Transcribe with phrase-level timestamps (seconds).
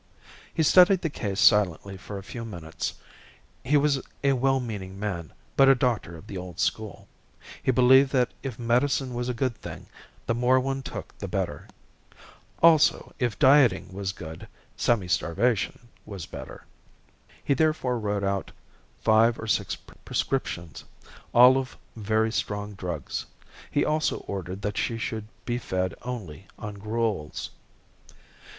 [0.51, 2.95] He studied the case silently for a few minutes.
[3.63, 7.07] He was a well meaning man, but a doctor of the old school.
[7.61, 9.85] He believed that if medicine was a good thing,
[10.25, 11.67] the more one took the better.
[12.63, 16.65] Also, if dieting was good, semi starvation was better.
[17.43, 18.51] He therefore wrote out
[19.03, 20.83] five or six prescriptions,
[21.31, 23.27] all of very strong drugs.
[23.69, 27.51] He also ordered that she should be fed only on gruels.